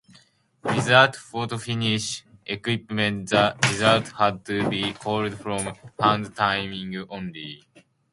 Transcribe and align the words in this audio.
Without 0.63 1.15
photo-finish 1.15 2.23
equipment 2.47 3.29
the 3.29 3.55
result 3.69 4.11
had 4.17 4.43
to 4.45 4.67
be 4.67 4.93
called 4.93 5.39
from 5.39 5.77
hand-timing 5.99 7.05
only. 7.07 7.63